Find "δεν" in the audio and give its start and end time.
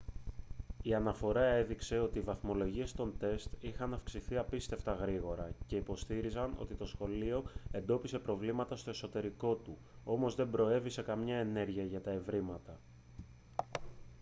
10.35-10.49